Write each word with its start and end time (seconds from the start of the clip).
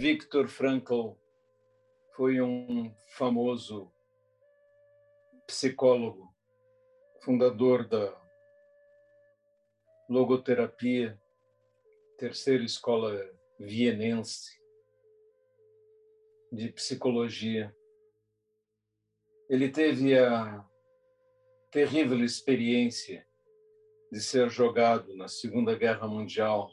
Viktor 0.00 0.48
Frankl 0.48 1.10
foi 2.16 2.40
um 2.40 2.90
famoso 3.06 3.92
psicólogo, 5.46 6.34
fundador 7.20 7.86
da 7.86 8.18
logoterapia, 10.08 11.20
terceira 12.16 12.64
escola 12.64 13.30
vienense 13.58 14.58
de 16.50 16.72
psicologia. 16.72 17.76
Ele 19.50 19.68
teve 19.68 20.18
a 20.18 20.66
terrível 21.70 22.24
experiência 22.24 23.28
de 24.10 24.18
ser 24.22 24.48
jogado 24.48 25.14
na 25.14 25.28
Segunda 25.28 25.76
Guerra 25.76 26.08
Mundial 26.08 26.70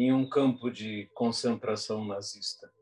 em 0.00 0.12
um 0.12 0.28
campo 0.28 0.70
de 0.70 1.06
concentração 1.12 2.04
nazista. 2.04 2.72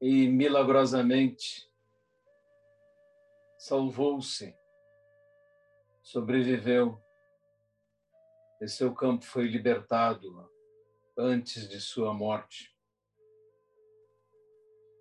E 0.00 0.26
milagrosamente 0.26 1.70
salvou-se, 3.56 4.52
sobreviveu, 6.02 7.00
e 8.60 8.66
seu 8.66 8.92
campo 8.92 9.24
foi 9.24 9.46
libertado 9.46 10.50
antes 11.16 11.68
de 11.68 11.80
sua 11.80 12.12
morte. 12.12 12.76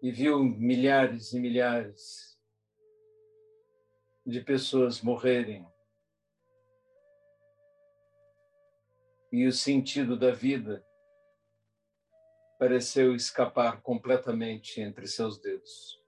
E 0.03 0.11
viu 0.11 0.43
milhares 0.43 1.33
e 1.33 1.39
milhares 1.39 2.39
de 4.23 4.39
pessoas 4.41 5.01
morrerem. 5.01 5.67
E 9.31 9.45
o 9.45 9.51
sentido 9.51 10.17
da 10.17 10.31
vida 10.31 10.85
pareceu 12.57 13.15
escapar 13.15 13.81
completamente 13.81 14.81
entre 14.81 15.07
seus 15.07 15.39
dedos. 15.39 15.99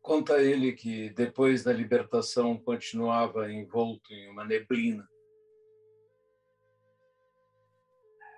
Conta 0.00 0.42
ele 0.42 0.72
que 0.72 1.10
depois 1.10 1.64
da 1.64 1.72
libertação 1.72 2.58
continuava 2.58 3.50
envolto 3.50 4.12
em 4.12 4.28
uma 4.28 4.44
neblina. 4.44 5.08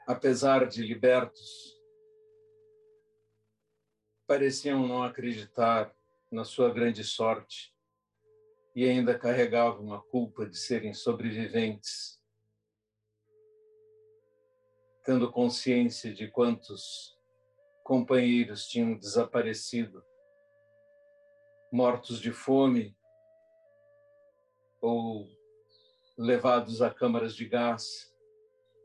Apesar 0.07 0.67
de 0.67 0.83
libertos, 0.83 1.77
pareciam 4.27 4.87
não 4.87 5.03
acreditar 5.03 5.93
na 6.31 6.45
sua 6.45 6.73
grande 6.73 7.03
sorte 7.03 7.75
e 8.75 8.85
ainda 8.85 9.19
carregavam 9.19 9.93
a 9.93 10.01
culpa 10.01 10.47
de 10.47 10.57
serem 10.57 10.93
sobreviventes, 10.93 12.21
tendo 15.07 15.31
consciência 15.31 16.13
de 16.13 16.27
quantos 16.27 17.17
companheiros 17.85 18.67
tinham 18.67 18.99
desaparecido, 18.99 20.05
mortos 21.73 22.21
de 22.21 22.33
fome 22.33 22.99
ou 24.81 25.29
levados 26.19 26.83
a 26.83 26.93
câmaras 26.93 27.37
de 27.37 27.49
gás 27.49 28.13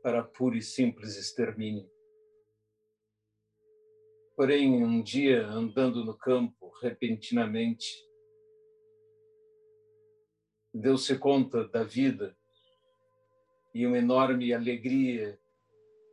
para 0.00 0.22
puro 0.22 0.56
e 0.56 0.62
simples 0.62 1.16
extermínio. 1.16 1.90
Porém, 4.36 4.84
um 4.84 5.02
dia, 5.02 5.44
andando 5.44 6.04
no 6.04 6.16
campo, 6.16 6.70
repentinamente, 6.80 8.08
deu-se 10.72 11.18
conta 11.18 11.66
da 11.66 11.82
vida 11.82 12.38
e 13.74 13.84
uma 13.84 13.98
enorme 13.98 14.54
alegria 14.54 15.41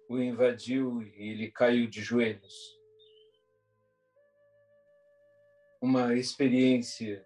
o 0.09 0.17
invadiu 0.17 1.03
e 1.03 1.29
ele 1.29 1.51
caiu 1.51 1.87
de 1.87 2.01
joelhos. 2.01 2.75
Uma 5.79 6.15
experiência 6.15 7.23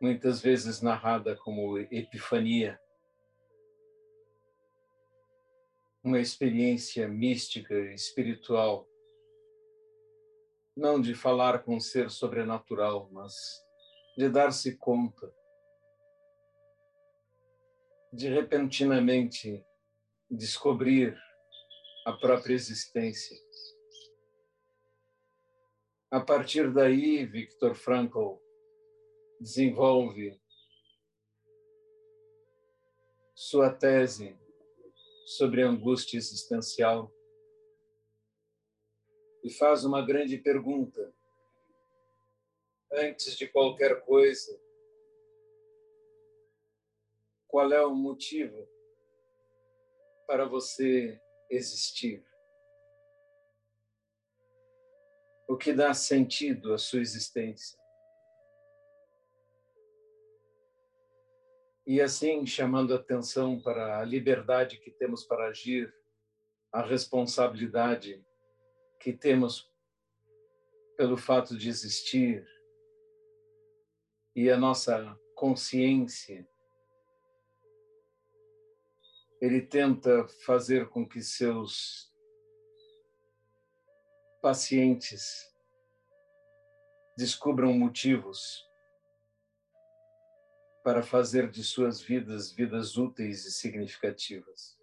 muitas 0.00 0.40
vezes 0.40 0.80
narrada 0.80 1.36
como 1.36 1.78
epifania, 1.78 2.80
uma 6.02 6.18
experiência 6.18 7.06
mística, 7.06 7.74
espiritual, 7.92 8.88
não 10.74 10.98
de 10.98 11.14
falar 11.14 11.62
com 11.62 11.76
um 11.76 11.80
ser 11.80 12.10
sobrenatural, 12.10 13.10
mas 13.12 13.34
de 14.16 14.30
dar-se 14.30 14.78
conta. 14.78 15.30
De 18.10 18.30
repentinamente 18.30 19.62
descobrir 20.30 21.20
a 22.10 22.16
própria 22.16 22.54
existência. 22.54 23.36
A 26.10 26.20
partir 26.20 26.72
daí, 26.72 27.24
Viktor 27.24 27.76
Frankl 27.76 28.34
desenvolve 29.38 30.40
sua 33.32 33.72
tese 33.72 34.36
sobre 35.24 35.62
a 35.62 35.68
angústia 35.68 36.18
existencial 36.18 37.12
e 39.44 39.50
faz 39.50 39.84
uma 39.84 40.04
grande 40.04 40.36
pergunta. 40.36 41.14
Antes 42.92 43.36
de 43.36 43.46
qualquer 43.46 44.04
coisa, 44.04 44.60
qual 47.46 47.72
é 47.72 47.86
o 47.86 47.94
motivo 47.94 48.68
para 50.26 50.44
você 50.44 51.20
existir? 51.50 52.24
O 55.48 55.56
que 55.56 55.72
dá 55.72 55.92
sentido 55.92 56.72
à 56.72 56.78
sua 56.78 57.00
existência? 57.00 57.78
E 61.86 62.00
assim, 62.00 62.46
chamando 62.46 62.94
atenção 62.94 63.60
para 63.60 63.98
a 63.98 64.04
liberdade 64.04 64.78
que 64.78 64.92
temos 64.92 65.24
para 65.24 65.48
agir, 65.48 65.92
a 66.72 66.82
responsabilidade 66.82 68.24
que 69.00 69.12
temos 69.12 69.68
pelo 70.96 71.16
fato 71.16 71.56
de 71.56 71.68
existir 71.68 72.46
e 74.36 74.50
a 74.50 74.56
nossa 74.56 75.18
consciência 75.34 76.48
ele 79.40 79.62
tenta 79.62 80.28
fazer 80.44 80.90
com 80.90 81.08
que 81.08 81.22
seus 81.22 82.12
pacientes 84.42 85.50
descubram 87.16 87.72
motivos 87.72 88.68
para 90.84 91.02
fazer 91.02 91.50
de 91.50 91.64
suas 91.64 92.00
vidas 92.02 92.52
vidas 92.52 92.96
úteis 92.96 93.46
e 93.46 93.50
significativas. 93.50 94.78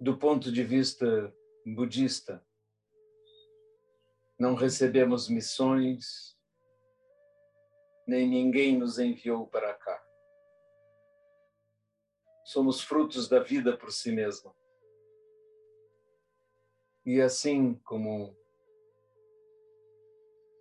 Do 0.00 0.18
ponto 0.18 0.52
de 0.52 0.62
vista 0.62 1.34
budista, 1.64 2.44
não 4.38 4.54
recebemos 4.54 5.28
missões, 5.28 6.36
nem 8.06 8.28
ninguém 8.28 8.76
nos 8.76 8.98
enviou 8.98 9.46
para 9.46 9.72
cá 9.74 10.01
somos 12.44 12.80
frutos 12.80 13.28
da 13.28 13.40
vida 13.40 13.76
por 13.76 13.92
si 13.92 14.12
mesma. 14.12 14.54
E 17.04 17.20
assim 17.20 17.74
como 17.84 18.36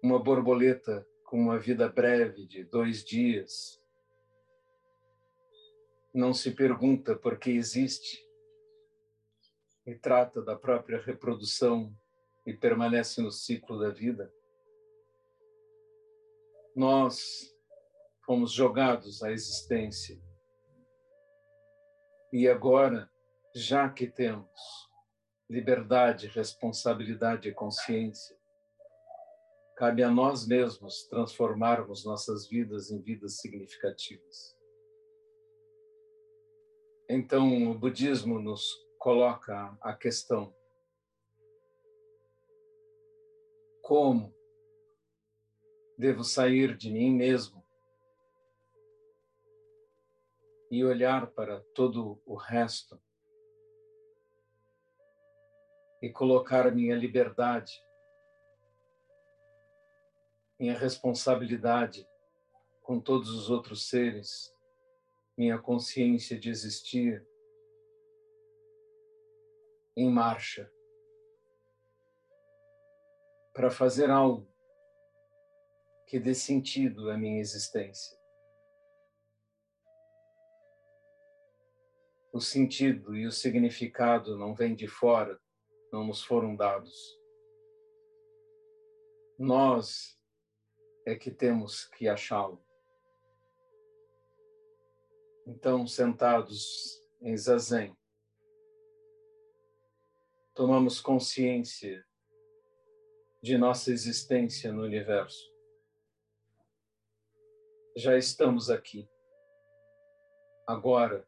uma 0.04 0.20
borboleta 0.20 1.08
com 1.26 1.38
uma 1.38 1.60
vida 1.60 1.88
breve 1.88 2.46
de 2.46 2.64
dois 2.64 3.04
dias, 3.04 3.82
não 6.14 6.34
se 6.34 6.52
pergunta 6.52 7.16
por 7.16 7.38
que 7.38 7.52
existe 7.52 8.28
e 9.86 9.96
trata 9.96 10.42
da 10.42 10.56
própria 10.56 11.00
reprodução 11.00 11.96
e 12.46 12.54
permanece 12.54 13.22
no 13.22 13.32
ciclo 13.32 13.80
da 13.80 13.90
vida, 13.90 14.34
nós 16.76 17.56
fomos 18.26 18.52
jogados 18.52 19.24
à 19.24 19.32
existência 19.32 20.22
e 22.32 22.48
agora, 22.48 23.12
já 23.54 23.90
que 23.90 24.08
temos 24.08 24.50
liberdade, 25.50 26.28
responsabilidade 26.28 27.50
e 27.50 27.54
consciência, 27.54 28.38
cabe 29.76 30.02
a 30.02 30.10
nós 30.10 30.48
mesmos 30.48 31.04
transformarmos 31.08 32.06
nossas 32.06 32.48
vidas 32.48 32.90
em 32.90 33.02
vidas 33.02 33.38
significativas. 33.40 34.56
Então, 37.10 37.70
o 37.70 37.78
budismo 37.78 38.40
nos 38.40 38.64
coloca 38.98 39.78
a 39.82 39.94
questão: 39.94 40.56
como 43.82 44.34
devo 45.98 46.24
sair 46.24 46.78
de 46.78 46.90
mim 46.90 47.14
mesmo 47.14 47.61
e 50.72 50.86
olhar 50.86 51.28
para 51.32 51.60
todo 51.76 52.22
o 52.26 52.34
resto 52.34 52.98
e 56.02 56.10
colocar 56.10 56.74
minha 56.74 56.96
liberdade, 56.96 57.74
minha 60.58 60.78
responsabilidade 60.78 62.08
com 62.82 63.02
todos 63.02 63.30
os 63.32 63.50
outros 63.50 63.90
seres, 63.90 64.56
minha 65.38 65.60
consciência 65.60 66.40
de 66.40 66.50
existir 66.50 67.28
em 69.98 70.10
marcha 70.10 70.72
para 73.54 73.70
fazer 73.70 74.10
algo 74.10 74.50
que 76.08 76.18
dê 76.18 76.34
sentido 76.34 77.12
à 77.12 77.18
minha 77.18 77.42
existência. 77.42 78.21
O 82.34 82.40
sentido 82.40 83.14
e 83.16 83.28
o 83.28 83.32
significado 83.32 84.38
não 84.38 84.56
vêm 84.56 84.74
de 84.74 84.88
fora, 84.88 85.38
não 85.92 86.06
nos 86.08 86.24
foram 86.24 86.56
dados. 86.56 87.20
Nós 89.38 90.18
é 91.06 91.14
que 91.14 91.30
temos 91.30 91.86
que 91.90 92.08
achá-lo. 92.08 92.64
Então, 95.46 95.86
sentados 95.86 97.04
em 97.22 97.36
zazen, 97.36 97.98
tomamos 100.54 101.02
consciência 101.02 102.06
de 103.44 103.58
nossa 103.58 103.92
existência 103.92 104.72
no 104.72 104.84
universo. 104.84 105.52
Já 107.98 108.18
estamos 108.18 108.70
aqui. 108.70 109.10
Agora 110.66 111.28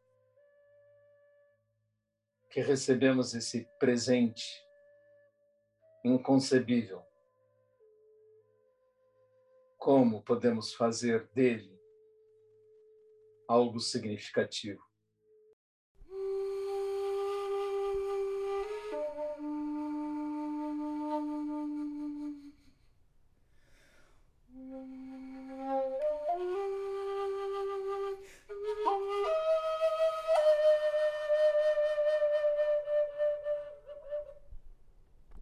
que 2.54 2.62
recebemos 2.62 3.34
esse 3.34 3.68
presente 3.80 4.64
inconcebível, 6.06 7.02
como 9.76 10.22
podemos 10.22 10.72
fazer 10.76 11.28
dele 11.30 11.76
algo 13.48 13.80
significativo? 13.80 14.86